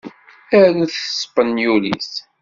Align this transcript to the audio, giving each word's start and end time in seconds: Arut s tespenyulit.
Arut 0.59 0.91
s 0.95 0.99
tespenyulit. 1.09 2.11